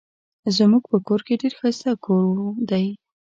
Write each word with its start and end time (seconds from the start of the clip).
زمونږ 0.55 0.83
په 0.91 0.97
کور 1.07 1.21
کې 1.27 1.39
ډير 1.41 1.53
ښايسته 1.59 1.91
کوور 2.03 2.55
دي 2.69 2.85